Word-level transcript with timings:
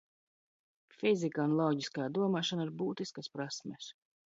Fizika 1.01 1.45
un 1.49 1.53
loģiskā 1.59 2.09
domāšana 2.17 2.67
ir 2.69 2.73
būtiskas 2.83 3.33
prasmes. 3.39 3.95